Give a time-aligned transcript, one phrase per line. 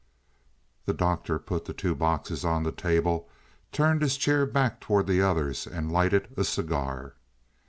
[0.87, 3.29] The Doctor put the two boxes on the table,
[3.71, 7.13] turned his chair back toward the others, and lighted a cigar.